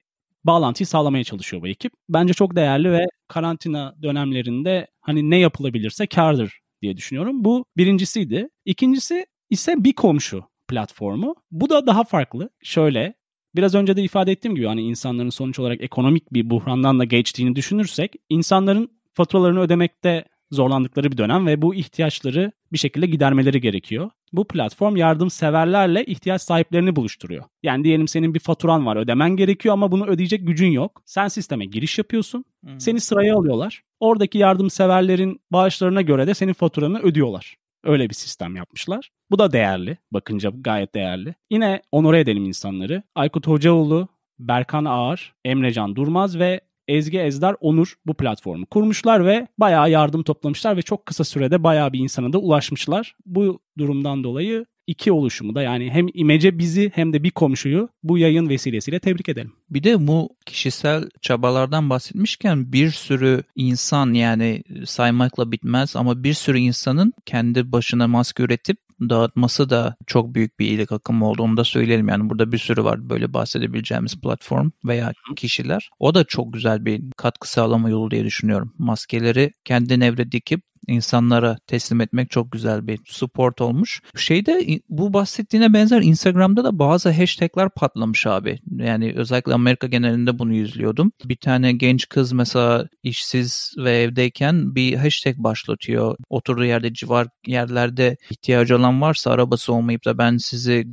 bağlantıyı 0.44 0.87
sağlamaya 0.87 1.25
çalışıyor 1.25 1.62
bu 1.62 1.68
ekip. 1.68 1.92
Bence 2.08 2.35
çok 2.35 2.56
değerli 2.56 2.92
ve 2.92 3.06
karantina 3.28 3.94
dönemlerinde 4.02 4.87
hani 5.00 5.30
ne 5.30 5.38
yapılabilirse 5.38 6.06
kardır 6.06 6.61
diye 6.82 6.96
düşünüyorum. 6.96 7.44
Bu 7.44 7.64
birincisiyle. 7.76 8.49
İkincisi 8.64 9.26
ise 9.50 9.85
bir 9.85 9.92
komşu 9.92 10.44
platformu. 10.68 11.35
Bu 11.50 11.70
da 11.70 11.87
daha 11.87 12.04
farklı. 12.04 12.50
Şöyle 12.62 13.14
biraz 13.56 13.75
önce 13.75 13.96
de 13.96 14.02
ifade 14.02 14.32
ettiğim 14.32 14.54
gibi 14.54 14.66
hani 14.66 14.82
insanların 14.82 15.30
sonuç 15.30 15.58
olarak 15.58 15.80
ekonomik 15.80 16.32
bir 16.32 16.50
buhrandan 16.50 16.99
da 16.99 17.04
geçtiğini 17.04 17.56
düşünürsek 17.56 18.12
insanların 18.28 18.90
faturalarını 19.14 19.61
ödemekte 19.61 20.25
zorlandıkları 20.50 21.12
bir 21.12 21.16
dönem 21.18 21.46
ve 21.46 21.62
bu 21.62 21.75
ihtiyaçları 21.75 22.52
bir 22.73 22.78
şekilde 22.78 23.06
gidermeleri 23.06 23.61
gerekiyor. 23.61 24.11
Bu 24.32 24.49
platform 24.49 24.96
yardımseverlerle 24.96 26.04
ihtiyaç 26.04 26.42
sahiplerini 26.42 26.96
buluşturuyor. 26.96 27.44
Yani 27.62 27.85
diyelim 27.85 28.08
senin 28.08 28.35
bir 28.35 28.40
faturan 28.40 28.87
var 28.87 28.96
ödemen 28.96 29.37
gerekiyor 29.37 29.73
ama 29.73 29.92
bunu 29.92 30.06
ödeyecek 30.06 30.46
gücün 30.46 30.70
yok. 30.70 31.02
Sen 31.04 31.28
sisteme 31.28 31.64
giriş 31.64 31.99
yapıyorsun. 31.99 32.44
Hmm. 32.64 32.80
Seni 32.80 33.00
sıraya 33.00 33.37
alıyorlar. 33.37 33.82
Oradaki 34.00 34.38
yardımseverlerin 34.38 35.40
bağışlarına 35.52 36.02
göre 36.02 36.26
de 36.26 36.35
senin 36.35 36.52
faturanı 36.52 36.99
ödüyorlar. 36.99 37.56
Öyle 37.87 38.09
bir 38.09 38.14
sistem 38.14 38.57
yapmışlar. 38.57 39.11
Bu 39.31 39.38
da 39.38 39.52
değerli. 39.52 39.99
Bakınca 40.12 40.52
gayet 40.61 40.95
değerli. 40.95 41.35
Yine 41.50 41.83
onore 41.93 42.21
edelim 42.21 42.45
insanları. 42.45 43.02
Aykut 43.14 43.47
Hocaoğlu, 43.47 44.09
Berkan 44.38 44.85
Ağar, 44.85 45.35
Emrecan 45.45 45.97
Durmaz 45.97 46.38
ve 46.38 46.61
Ezgi 46.88 47.21
Ezdar 47.21 47.57
Onur 47.61 47.95
bu 48.07 48.14
platformu 48.14 48.66
kurmuşlar 48.66 49.26
ve 49.26 49.49
bayağı 49.59 49.90
yardım 49.90 50.23
toplamışlar 50.23 50.76
ve 50.76 50.83
çok 50.83 51.07
kısa 51.07 51.25
sürede 51.25 51.64
bayağı 51.64 51.93
bir 51.93 51.99
insana 51.99 52.33
da 52.33 52.38
ulaşmışlar. 52.38 53.16
Bu 53.26 53.61
durumdan 53.78 54.25
dolayı 54.25 54.66
iki 54.87 55.12
oluşumu 55.12 55.55
da 55.55 55.62
yani 55.62 55.90
hem 55.90 56.07
imece 56.14 56.59
bizi 56.59 56.93
hem 56.95 57.12
de 57.12 57.23
bir 57.23 57.31
komşuyu 57.31 57.88
bu 58.02 58.19
yayın 58.19 58.49
vesilesiyle 58.49 59.00
tebrik 59.00 59.28
edelim. 59.28 59.52
Bir 59.71 59.83
de 59.83 60.07
bu 60.07 60.28
kişisel 60.47 61.09
çabalardan 61.23 61.90
bahsetmişken 61.90 62.73
bir 62.73 62.90
sürü 62.90 63.43
insan 63.55 64.14
yani 64.14 64.62
saymakla 64.87 65.52
bitmez 65.52 65.97
ama 65.97 66.25
bir 66.25 66.35
sürü 66.35 66.59
insanın 66.59 67.12
kendi 67.26 67.73
başına 67.73 68.09
maske 68.09 68.43
üretip 68.43 68.78
dağıtması 69.00 69.71
da 69.71 69.97
çok 70.07 70.35
büyük 70.35 70.59
bir 70.59 70.66
iyilik 70.66 70.93
akımı 70.93 71.28
oldu. 71.28 71.43
Onu 71.43 71.57
da 71.57 71.64
söyleyelim 71.64 72.09
yani 72.09 72.31
burada 72.31 72.52
bir 72.52 72.59
sürü 72.59 72.85
var 72.85 73.11
böyle 73.11 73.33
bahsedebileceğimiz 73.33 74.21
platform 74.21 74.71
veya 74.85 75.12
kişiler. 75.37 75.90
O 75.99 76.14
da 76.14 76.25
çok 76.25 76.52
güzel 76.52 76.85
bir 76.85 77.02
katkı 77.16 77.50
sağlama 77.50 77.90
yolu 77.90 78.11
diye 78.11 78.25
düşünüyorum. 78.25 78.75
Maskeleri 78.78 79.52
kendi 79.64 79.95
evde 80.05 80.33
dikip 80.33 80.61
insanlara 80.87 81.57
teslim 81.66 82.00
etmek 82.00 82.31
çok 82.31 82.52
güzel 82.52 82.87
bir 82.87 83.00
support 83.05 83.61
olmuş. 83.61 84.02
Şeyde 84.16 84.81
bu 84.88 85.12
bahsettiğine 85.12 85.73
benzer 85.73 86.02
Instagram'da 86.02 86.64
da 86.64 86.78
bazı 86.78 87.11
hashtagler 87.11 87.69
patlamış 87.71 88.26
abi. 88.26 88.59
Yani 88.76 89.12
özellikle 89.16 89.55
Amerika 89.55 89.87
genelinde 89.87 90.38
bunu 90.38 90.55
izliyordum. 90.55 91.12
Bir 91.25 91.37
tane 91.37 91.73
genç 91.73 92.09
kız 92.09 92.33
mesela 92.33 92.88
işsiz 93.02 93.75
ve 93.78 93.99
evdeyken 93.99 94.75
bir 94.75 94.95
hashtag 94.95 95.37
başlatıyor. 95.38 96.16
Oturduğu 96.31 96.64
yerde 96.64 96.93
civar 96.93 97.26
yerlerde 97.47 98.16
ihtiyacı 98.31 98.76
olan 98.76 99.00
varsa 99.00 99.31
arabası 99.31 99.73
olmayıp 99.73 100.05
da 100.05 100.19
ben 100.19 100.37
sizi 100.37 100.87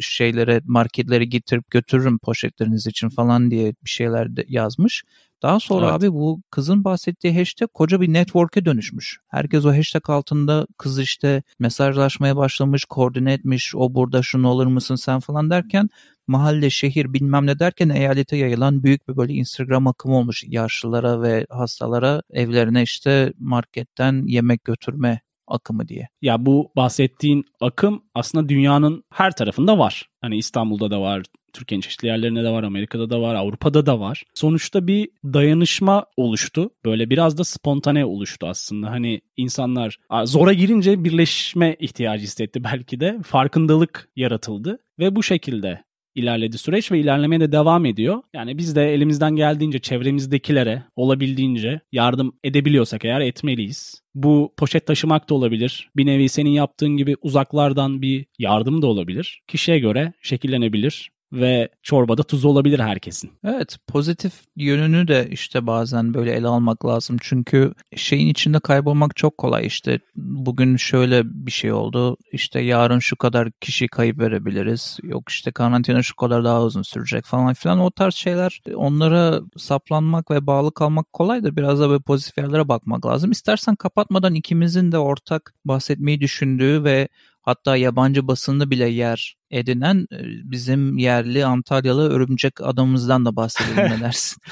şeylere 0.00 0.60
marketlere 0.64 1.24
getirip 1.24 1.70
götürürüm 1.70 2.18
poşetleriniz 2.18 2.86
için 2.86 3.08
falan 3.08 3.50
diye 3.50 3.74
bir 3.84 3.90
şeyler 3.90 4.28
yazmış. 4.48 5.04
Daha 5.42 5.60
sonra 5.60 5.86
evet. 5.86 5.94
abi 5.94 6.12
bu 6.12 6.42
kızın 6.50 6.84
bahsettiği 6.84 7.38
hashtag 7.38 7.68
koca 7.74 8.00
bir 8.00 8.12
network'e 8.12 8.64
dönüşmüş. 8.64 9.18
Herkes 9.28 9.64
o 9.64 9.76
hashtag 9.76 10.10
altında 10.10 10.66
kız 10.78 10.98
işte 10.98 11.42
mesajlaşmaya 11.58 12.36
başlamış, 12.36 12.84
koordine 12.84 13.32
etmiş, 13.32 13.74
o 13.74 13.94
burada 13.94 14.22
şunu 14.22 14.48
olur 14.48 14.66
musun 14.66 14.94
sen 14.94 15.20
falan 15.20 15.50
derken 15.50 15.88
mahalle, 16.26 16.70
şehir 16.70 17.12
bilmem 17.12 17.46
ne 17.46 17.58
derken 17.58 17.88
eyalete 17.88 18.36
yayılan 18.36 18.82
büyük 18.82 19.08
bir 19.08 19.16
böyle 19.16 19.32
Instagram 19.32 19.86
akımı 19.86 20.16
olmuş. 20.16 20.44
Yaşlılara 20.46 21.22
ve 21.22 21.46
hastalara 21.50 22.22
evlerine 22.30 22.82
işte 22.82 23.32
marketten 23.38 24.26
yemek 24.26 24.64
götürme 24.64 25.20
akımı 25.48 25.88
diye. 25.88 26.08
Ya 26.22 26.46
bu 26.46 26.72
bahsettiğin 26.76 27.44
akım 27.60 28.02
aslında 28.14 28.48
dünyanın 28.48 29.04
her 29.12 29.32
tarafında 29.36 29.78
var. 29.78 30.08
Hani 30.20 30.36
İstanbul'da 30.36 30.90
da 30.90 31.00
var, 31.00 31.22
Türkiye'nin 31.52 31.80
çeşitli 31.80 32.08
yerlerinde 32.08 32.44
de 32.44 32.50
var, 32.50 32.62
Amerika'da 32.62 33.10
da 33.10 33.20
var, 33.20 33.34
Avrupa'da 33.34 33.86
da 33.86 34.00
var. 34.00 34.24
Sonuçta 34.34 34.86
bir 34.86 35.08
dayanışma 35.24 36.06
oluştu. 36.16 36.70
Böyle 36.84 37.10
biraz 37.10 37.38
da 37.38 37.44
spontane 37.44 38.04
oluştu 38.04 38.46
aslında. 38.46 38.90
Hani 38.90 39.20
insanlar 39.36 39.96
zora 40.24 40.52
girince 40.52 41.04
birleşme 41.04 41.76
ihtiyacı 41.80 42.24
hissetti 42.24 42.64
belki 42.64 43.00
de. 43.00 43.18
Farkındalık 43.24 44.08
yaratıldı 44.16 44.78
ve 44.98 45.16
bu 45.16 45.22
şekilde 45.22 45.85
ilerledi 46.16 46.58
süreç 46.58 46.92
ve 46.92 47.00
ilerlemeye 47.00 47.40
de 47.40 47.52
devam 47.52 47.86
ediyor. 47.86 48.22
Yani 48.34 48.58
biz 48.58 48.76
de 48.76 48.94
elimizden 48.94 49.36
geldiğince 49.36 49.78
çevremizdekilere 49.78 50.82
olabildiğince 50.96 51.80
yardım 51.92 52.38
edebiliyorsak 52.44 53.04
eğer 53.04 53.20
etmeliyiz. 53.20 54.02
Bu 54.14 54.54
poşet 54.56 54.86
taşımak 54.86 55.30
da 55.30 55.34
olabilir. 55.34 55.90
Bir 55.96 56.06
nevi 56.06 56.28
senin 56.28 56.50
yaptığın 56.50 56.96
gibi 56.96 57.16
uzaklardan 57.22 58.02
bir 58.02 58.26
yardım 58.38 58.82
da 58.82 58.86
olabilir. 58.86 59.42
Kişiye 59.46 59.78
göre 59.78 60.12
şekillenebilir 60.22 61.10
ve 61.32 61.68
çorbada 61.82 62.22
tuz 62.22 62.44
olabilir 62.44 62.78
herkesin. 62.78 63.30
Evet 63.44 63.76
pozitif 63.86 64.32
yönünü 64.56 65.08
de 65.08 65.28
işte 65.30 65.66
bazen 65.66 66.14
böyle 66.14 66.32
ele 66.32 66.46
almak 66.46 66.86
lazım. 66.86 67.16
Çünkü 67.20 67.72
şeyin 67.96 68.28
içinde 68.28 68.60
kaybolmak 68.60 69.16
çok 69.16 69.38
kolay 69.38 69.66
işte 69.66 69.98
bugün 70.16 70.76
şöyle 70.76 71.22
bir 71.24 71.50
şey 71.50 71.72
oldu 71.72 72.16
işte 72.32 72.60
yarın 72.60 72.98
şu 72.98 73.16
kadar 73.16 73.50
kişi 73.60 73.88
kayıp 73.88 74.18
verebiliriz 74.18 74.98
yok 75.02 75.28
işte 75.28 75.52
karantina 75.52 76.02
şu 76.02 76.16
kadar 76.16 76.44
daha 76.44 76.62
uzun 76.62 76.82
sürecek 76.82 77.24
falan 77.24 77.54
filan 77.54 77.80
o 77.80 77.90
tarz 77.90 78.14
şeyler 78.14 78.60
onlara 78.74 79.40
saplanmak 79.56 80.30
ve 80.30 80.46
bağlı 80.46 80.74
kalmak 80.74 81.12
kolay 81.12 81.44
da 81.44 81.56
biraz 81.56 81.80
da 81.80 81.88
böyle 81.88 82.02
pozitif 82.02 82.38
yerlere 82.38 82.68
bakmak 82.68 83.06
lazım. 83.06 83.30
İstersen 83.30 83.76
kapatmadan 83.76 84.34
ikimizin 84.34 84.92
de 84.92 84.98
ortak 84.98 85.54
bahsetmeyi 85.64 86.20
düşündüğü 86.20 86.84
ve 86.84 87.08
hatta 87.46 87.76
yabancı 87.76 88.26
basında 88.28 88.70
bile 88.70 88.88
yer 88.88 89.34
edinen 89.50 90.06
e, 90.12 90.18
bizim 90.50 90.98
yerli 90.98 91.44
Antalyalı 91.46 92.10
örümcek 92.10 92.60
adamımızdan 92.60 93.24
da 93.24 93.36
bahsedelim 93.36 93.96
ne 93.96 94.00
dersin? 94.04 94.42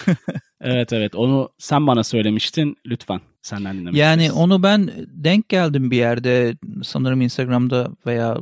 Evet 0.60 0.92
evet 0.92 1.14
onu 1.14 1.48
sen 1.58 1.86
bana 1.86 2.04
söylemiştin 2.04 2.76
lütfen 2.86 3.20
senden 3.42 3.76
dinlemek 3.76 3.96
Yani 3.96 4.22
isteriz. 4.22 4.40
onu 4.40 4.62
ben 4.62 4.90
denk 5.08 5.48
geldim 5.48 5.90
bir 5.90 5.96
yerde 5.96 6.56
sanırım 6.82 7.20
Instagram'da 7.20 7.88
veya 8.06 8.36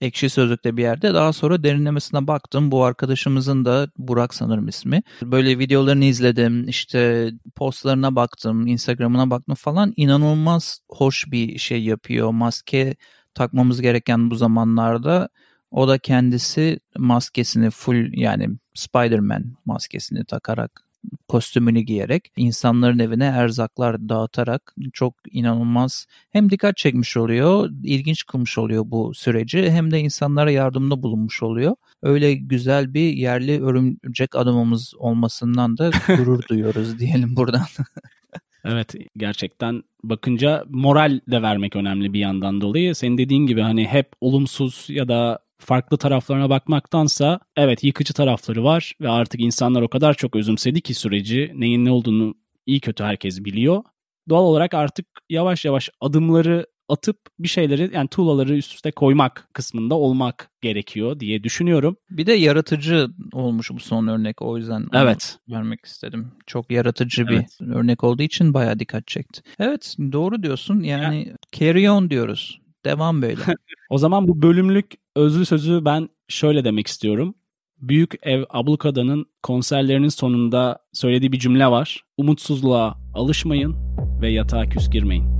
Ekşi 0.00 0.30
Sözlük'te 0.30 0.76
bir 0.76 0.82
yerde. 0.82 1.14
Daha 1.14 1.32
sonra 1.32 1.62
derinlemesine 1.62 2.26
baktım. 2.26 2.70
Bu 2.70 2.84
arkadaşımızın 2.84 3.64
da 3.64 3.88
Burak 3.98 4.34
sanırım 4.34 4.68
ismi. 4.68 5.02
Böyle 5.22 5.58
videolarını 5.58 6.04
izledim. 6.04 6.68
işte 6.68 7.30
postlarına 7.56 8.16
baktım. 8.16 8.66
Instagram'ına 8.66 9.30
baktım 9.30 9.54
falan. 9.54 9.92
İnanılmaz 9.96 10.80
hoş 10.88 11.24
bir 11.32 11.58
şey 11.58 11.82
yapıyor. 11.84 12.30
Maske 12.30 12.96
takmamız 13.38 13.80
gereken 13.80 14.30
bu 14.30 14.34
zamanlarda. 14.34 15.28
O 15.70 15.88
da 15.88 15.98
kendisi 15.98 16.80
maskesini 16.98 17.70
full 17.70 18.12
yani 18.12 18.48
Spider-Man 18.74 19.44
maskesini 19.64 20.24
takarak 20.24 20.84
kostümünü 21.28 21.80
giyerek 21.80 22.32
insanların 22.36 22.98
evine 22.98 23.24
erzaklar 23.24 24.08
dağıtarak 24.08 24.74
çok 24.92 25.14
inanılmaz 25.30 26.06
hem 26.30 26.50
dikkat 26.50 26.76
çekmiş 26.76 27.16
oluyor, 27.16 27.70
ilginç 27.82 28.26
kılmış 28.26 28.58
oluyor 28.58 28.84
bu 28.86 29.14
süreci 29.14 29.70
hem 29.70 29.90
de 29.90 29.98
insanlara 30.00 30.50
yardımda 30.50 31.02
bulunmuş 31.02 31.42
oluyor. 31.42 31.76
Öyle 32.02 32.34
güzel 32.34 32.94
bir 32.94 33.12
yerli 33.12 33.62
örümcek 33.62 34.36
adamımız 34.36 34.94
olmasından 34.96 35.78
da 35.78 35.90
gurur 36.16 36.42
duyuyoruz 36.48 36.98
diyelim 36.98 37.36
buradan. 37.36 37.66
Evet 38.64 38.94
gerçekten 39.16 39.82
bakınca 40.02 40.64
moral 40.68 41.20
de 41.30 41.42
vermek 41.42 41.76
önemli 41.76 42.12
bir 42.12 42.20
yandan 42.20 42.60
dolayı. 42.60 42.94
Senin 42.94 43.18
dediğin 43.18 43.46
gibi 43.46 43.60
hani 43.60 43.86
hep 43.86 44.08
olumsuz 44.20 44.86
ya 44.88 45.08
da 45.08 45.38
farklı 45.58 45.98
taraflarına 45.98 46.50
bakmaktansa 46.50 47.40
evet 47.56 47.84
yıkıcı 47.84 48.14
tarafları 48.14 48.64
var 48.64 48.92
ve 49.00 49.08
artık 49.08 49.40
insanlar 49.40 49.82
o 49.82 49.88
kadar 49.88 50.14
çok 50.14 50.36
özümsedi 50.36 50.80
ki 50.80 50.94
süreci 50.94 51.52
neyin 51.54 51.84
ne 51.84 51.90
olduğunu 51.90 52.34
iyi 52.66 52.80
kötü 52.80 53.04
herkes 53.04 53.44
biliyor. 53.44 53.82
Doğal 54.28 54.44
olarak 54.44 54.74
artık 54.74 55.06
yavaş 55.30 55.64
yavaş 55.64 55.90
adımları 56.00 56.66
atıp 56.88 57.16
bir 57.38 57.48
şeyleri 57.48 57.90
yani 57.94 58.08
tuğlaları 58.08 58.56
üst 58.56 58.74
üste 58.74 58.90
koymak 58.90 59.48
kısmında 59.52 59.94
olmak 59.94 60.50
gerekiyor 60.60 61.20
diye 61.20 61.44
düşünüyorum. 61.44 61.96
Bir 62.10 62.26
de 62.26 62.32
yaratıcı 62.32 63.08
olmuş 63.32 63.70
bu 63.70 63.80
son 63.80 64.06
örnek 64.06 64.42
o 64.42 64.56
yüzden 64.56 64.86
evet 64.94 65.38
vermek 65.48 65.84
istedim. 65.84 66.32
Çok 66.46 66.72
yaratıcı 66.72 67.24
evet. 67.28 67.48
bir 67.60 67.66
örnek 67.66 68.04
olduğu 68.04 68.22
için 68.22 68.54
bayağı 68.54 68.78
dikkat 68.78 69.06
çekti. 69.06 69.42
Evet 69.58 69.96
doğru 70.12 70.42
diyorsun 70.42 70.80
yani 70.80 71.28
ya. 71.28 71.36
carry 71.52 71.90
on 71.90 72.10
diyoruz. 72.10 72.60
Devam 72.84 73.22
böyle. 73.22 73.40
o 73.90 73.98
zaman 73.98 74.28
bu 74.28 74.42
bölümlük 74.42 74.94
özlü 75.16 75.46
sözü 75.46 75.84
ben 75.84 76.08
şöyle 76.28 76.64
demek 76.64 76.86
istiyorum. 76.86 77.34
Büyük 77.78 78.14
Ev 78.22 78.44
Ablukada'nın 78.50 79.26
konserlerinin 79.42 80.08
sonunda 80.08 80.78
söylediği 80.92 81.32
bir 81.32 81.38
cümle 81.38 81.66
var. 81.66 82.04
Umutsuzluğa 82.16 82.98
alışmayın 83.14 83.76
ve 84.20 84.30
yatağa 84.30 84.68
küs 84.68 84.90
girmeyin. 84.90 85.37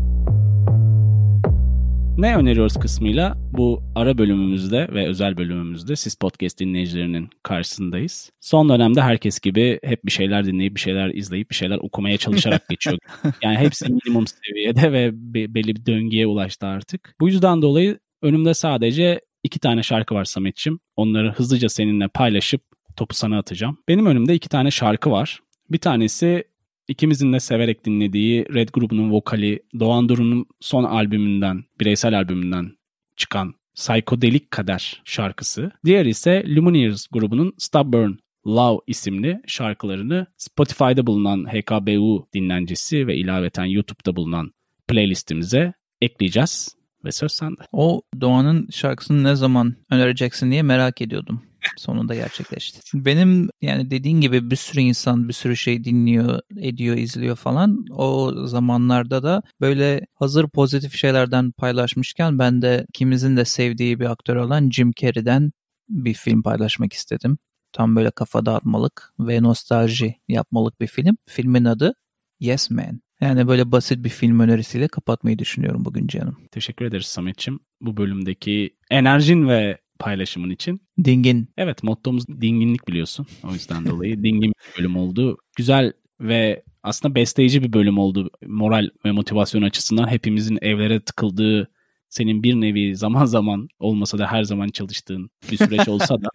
Ne 2.19 2.37
öneriyoruz 2.37 2.75
kısmıyla 2.75 3.37
bu 3.53 3.83
ara 3.95 4.19
bölümümüzde 4.19 4.89
ve 4.95 5.07
özel 5.09 5.37
bölümümüzde 5.37 5.97
siz 5.97 6.15
podcast 6.15 6.61
dinleyicilerinin 6.61 7.31
karşısındayız. 7.43 8.31
Son 8.41 8.69
dönemde 8.69 9.03
herkes 9.03 9.41
gibi 9.41 9.79
hep 9.83 10.05
bir 10.05 10.11
şeyler 10.11 10.47
dinleyip 10.47 10.75
bir 10.75 10.81
şeyler 10.81 11.09
izleyip 11.09 11.51
bir 11.51 11.55
şeyler 11.55 11.79
okumaya 11.79 12.19
çalışarak 12.19 12.69
geçiyor. 12.71 12.99
Yani 13.43 13.59
hepsi 13.59 13.93
minimum 13.93 14.25
seviyede 14.27 14.93
ve 14.93 15.11
belli 15.55 15.77
bir 15.77 15.87
döngüye 15.87 16.27
ulaştı 16.27 16.67
artık. 16.67 17.15
Bu 17.21 17.29
yüzden 17.29 17.63
dolayı 17.63 17.99
önümde 18.23 18.55
sadece 18.55 19.21
iki 19.43 19.59
tane 19.59 19.83
şarkı 19.83 20.15
var 20.15 20.25
Samet'ciğim. 20.25 20.81
Onları 20.97 21.33
hızlıca 21.33 21.69
seninle 21.69 22.09
paylaşıp 22.09 22.63
topu 22.97 23.15
sana 23.15 23.39
atacağım. 23.39 23.79
Benim 23.89 24.07
önümde 24.07 24.35
iki 24.35 24.49
tane 24.49 24.71
şarkı 24.71 25.11
var. 25.11 25.41
Bir 25.71 25.79
tanesi 25.79 26.45
ikimizin 26.88 27.33
de 27.33 27.40
severek 27.40 27.85
dinlediği 27.85 28.47
Red 28.54 28.68
grubunun 28.73 29.11
vokali 29.11 29.62
Doğan 29.80 30.09
Duru'nun 30.09 30.47
son 30.61 30.85
albümünden, 30.85 31.64
bireysel 31.80 32.18
albümünden 32.18 32.73
çıkan 33.16 33.54
Psychodelik 33.75 34.50
Kader 34.50 35.02
şarkısı. 35.04 35.71
Diğer 35.85 36.07
ise 36.07 36.45
Lumineers 36.47 37.07
grubunun 37.07 37.52
Stubborn 37.59 38.11
Love 38.47 38.80
isimli 38.87 39.40
şarkılarını 39.47 40.26
Spotify'da 40.37 41.06
bulunan 41.06 41.45
HKBU 41.45 42.28
dinlencesi 42.34 43.06
ve 43.06 43.17
ilaveten 43.17 43.65
YouTube'da 43.65 44.17
bulunan 44.17 44.52
playlistimize 44.89 45.73
ekleyeceğiz 46.00 46.76
ve 47.04 47.13
söz 47.13 47.32
sende. 47.32 47.60
O 47.73 48.02
Doğan'ın 48.21 48.69
şarkısını 48.71 49.25
ne 49.25 49.34
zaman 49.34 49.76
önereceksin 49.91 50.50
diye 50.50 50.63
merak 50.63 51.02
ediyordum. 51.02 51.43
Sonunda 51.76 52.15
gerçekleşti. 52.15 52.81
Benim 52.95 53.49
yani 53.63 53.91
dediğin 53.91 54.21
gibi 54.21 54.50
bir 54.50 54.57
sürü 54.57 54.81
insan 54.81 55.28
bir 55.28 55.33
sürü 55.33 55.57
şey 55.57 55.85
dinliyor, 55.85 56.41
ediyor, 56.57 56.97
izliyor 56.97 57.37
falan. 57.37 57.85
O 57.91 58.33
zamanlarda 58.47 59.23
da 59.23 59.43
böyle 59.61 60.07
hazır 60.15 60.49
pozitif 60.49 60.95
şeylerden 60.95 61.52
paylaşmışken 61.52 62.39
ben 62.39 62.63
de 62.63 62.87
ikimizin 62.89 63.37
de 63.37 63.45
sevdiği 63.45 64.00
bir 64.00 64.11
aktör 64.11 64.37
olan 64.37 64.71
Jim 64.71 64.93
Carrey'den 65.00 65.52
bir 65.89 66.15
film 66.15 66.43
paylaşmak 66.43 66.93
istedim. 66.93 67.39
Tam 67.73 67.97
böyle 67.97 68.11
kafa 68.11 68.47
dağıtmalık 68.47 69.13
ve 69.21 69.43
nostalji 69.43 70.15
yapmalık 70.28 70.81
bir 70.81 70.87
film. 70.87 71.17
Filmin 71.26 71.65
adı 71.65 71.95
Yes 72.41 72.71
Man. 72.71 73.00
Yani 73.21 73.49
böyle 73.49 73.73
basit 73.73 74.04
bir 74.04 74.09
film 74.09 74.41
önerisiyle 74.41 74.89
kapatmayı 74.89 75.39
düşünüyorum 75.39 75.85
bugün 75.85 76.07
canım. 76.07 76.37
Teşekkür 76.50 76.85
ederiz 76.85 77.07
Samet'ciğim. 77.07 77.61
Bu 77.81 77.97
bölümdeki 77.97 78.76
enerjin 78.91 79.49
ve 79.49 79.78
paylaşımın 79.99 80.50
için. 80.50 80.80
Dingin. 81.04 81.49
Evet 81.56 81.82
mottomuz 81.82 82.28
dinginlik 82.28 82.89
biliyorsun. 82.89 83.26
O 83.50 83.52
yüzden 83.52 83.87
dolayı 83.87 84.17
dingin 84.23 84.52
bir 84.52 84.78
bölüm 84.78 84.97
oldu. 84.97 85.37
Güzel 85.56 85.93
ve 86.21 86.63
aslında 86.82 87.15
besleyici 87.15 87.63
bir 87.63 87.73
bölüm 87.73 87.99
oldu. 87.99 88.30
Moral 88.47 88.89
ve 89.04 89.13
motivasyon 89.13 89.63
açısından 89.63 90.08
hepimizin 90.08 90.58
evlere 90.63 91.00
tıkıldığı 91.00 91.71
senin 92.08 92.43
bir 92.43 92.54
nevi 92.54 92.97
zaman 92.97 93.25
zaman 93.37 93.69
olmasa 93.78 94.19
da 94.19 94.26
her 94.26 94.45
zaman 94.45 94.69
çalıştığın 94.69 95.30
bir 95.50 95.56
süreç 95.56 95.89
olsa 95.89 96.23
da 96.23 96.28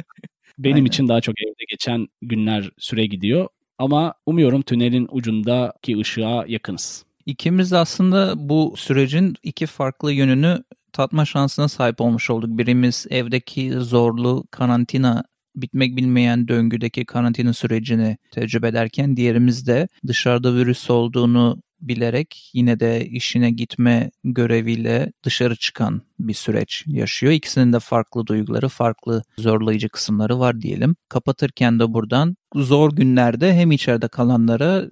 benim 0.57 0.75
Aynen. 0.75 0.85
için 0.85 1.07
daha 1.07 1.21
çok 1.21 1.35
evde 1.41 1.65
geçen 1.69 2.07
günler 2.21 2.69
süre 2.77 3.05
gidiyor. 3.05 3.47
Ama 3.77 4.13
umuyorum 4.25 4.61
tünelin 4.61 5.07
ucundaki 5.11 5.97
ışığa 5.97 6.45
yakınız. 6.47 7.05
İkimiz 7.25 7.73
aslında 7.73 8.33
bu 8.49 8.73
sürecin 8.77 9.35
iki 9.43 9.65
farklı 9.65 10.11
yönünü 10.11 10.63
tatma 10.93 11.25
şansına 11.25 11.67
sahip 11.67 12.01
olmuş 12.01 12.29
olduk. 12.29 12.57
Birimiz 12.57 13.07
evdeki 13.09 13.71
zorlu 13.71 14.43
karantina 14.51 15.23
bitmek 15.55 15.95
bilmeyen 15.97 16.47
döngüdeki 16.47 17.05
karantina 17.05 17.53
sürecini 17.53 18.17
tecrübe 18.31 18.67
ederken 18.67 19.17
diğerimiz 19.17 19.67
de 19.67 19.87
dışarıda 20.07 20.55
virüs 20.55 20.89
olduğunu 20.89 21.61
bilerek 21.81 22.49
yine 22.53 22.79
de 22.79 23.05
işine 23.05 23.51
gitme 23.51 24.11
göreviyle 24.23 25.11
dışarı 25.23 25.55
çıkan 25.55 26.01
bir 26.19 26.33
süreç 26.33 26.83
yaşıyor. 26.87 27.33
İkisinin 27.33 27.73
de 27.73 27.79
farklı 27.79 28.27
duyguları, 28.27 28.69
farklı 28.69 29.23
zorlayıcı 29.37 29.89
kısımları 29.89 30.39
var 30.39 30.61
diyelim. 30.61 30.95
Kapatırken 31.09 31.79
de 31.79 31.93
buradan 31.93 32.35
zor 32.55 32.91
günlerde 32.91 33.53
hem 33.53 33.71
içeride 33.71 34.07
kalanlara, 34.07 34.83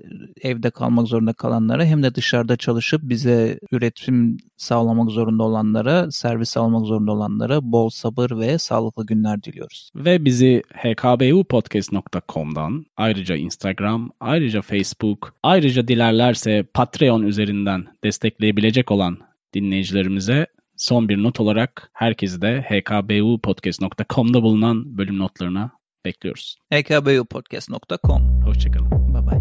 evde 0.42 0.70
kalmak 0.70 1.08
zorunda 1.08 1.34
kalanlara 1.34 1.86
hem 1.86 2.04
de 2.04 2.16
dışarıda 2.16 2.58
çalışıp 2.58 3.02
bize 3.04 3.60
üretim 3.72 4.38
sağlamak 4.58 5.12
zorunda 5.12 5.44
olanlara, 5.44 6.12
servis 6.12 6.58
almak 6.58 6.86
zorunda 6.86 7.12
olanlara 7.12 7.60
bol 7.64 7.90
sabır 7.90 8.40
ve 8.40 8.58
sağlıklı 8.58 9.06
günler 9.06 9.44
diliyoruz. 9.44 9.90
Ve 9.96 10.26
bizi 10.26 10.62
hkbupodcast.com'dan 10.74 12.86
ayrıca 12.98 13.36
Instagram, 13.36 14.10
ayrıca 14.20 14.62
Facebook, 14.62 15.36
ayrıca 15.44 15.88
dilerlerse 15.88 16.64
Patreon 16.74 17.24
üzerinden 17.24 17.86
destekleyebilecek 18.04 18.92
olan 18.92 19.18
dinleyicilerimize 19.54 20.48
son 20.82 21.10
bir 21.10 21.24
not 21.24 21.40
olarak 21.40 21.90
herkesi 21.94 22.42
de 22.42 22.66
hkbupodcast.com'da 22.70 24.44
bulunan 24.44 24.98
bölüm 24.98 25.20
notlarına 25.20 25.72
bekliyoruz. 26.06 26.58
hkbupodcast.com 26.74 28.42
Hoşçakalın. 28.42 29.14
Bye 29.14 29.28
bye. 29.28 29.41